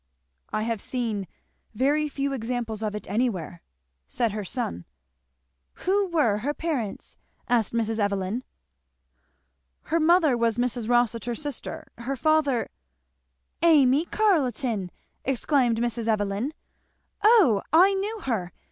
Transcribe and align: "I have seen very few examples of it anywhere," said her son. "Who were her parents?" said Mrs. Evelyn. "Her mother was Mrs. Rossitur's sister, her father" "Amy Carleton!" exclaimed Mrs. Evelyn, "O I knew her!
"I 0.51 0.63
have 0.63 0.81
seen 0.81 1.27
very 1.75 2.09
few 2.09 2.33
examples 2.33 2.81
of 2.81 2.95
it 2.95 3.07
anywhere," 3.07 3.61
said 4.07 4.31
her 4.31 4.43
son. 4.43 4.85
"Who 5.85 6.07
were 6.07 6.39
her 6.39 6.55
parents?" 6.55 7.19
said 7.47 7.65
Mrs. 7.65 7.99
Evelyn. 7.99 8.43
"Her 9.83 9.99
mother 9.99 10.35
was 10.35 10.57
Mrs. 10.57 10.89
Rossitur's 10.89 11.43
sister, 11.43 11.91
her 11.99 12.15
father" 12.15 12.69
"Amy 13.77 14.05
Carleton!" 14.05 14.89
exclaimed 15.23 15.77
Mrs. 15.77 16.07
Evelyn, 16.07 16.51
"O 17.23 17.61
I 17.71 17.93
knew 17.93 18.21
her! 18.21 18.53